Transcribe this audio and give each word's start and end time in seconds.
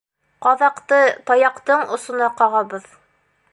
Ҡаҙаҡты 0.45 1.01
таяҡтың 1.31 1.85
осона 1.99 2.33
ҡағабыҙ. 2.43 2.91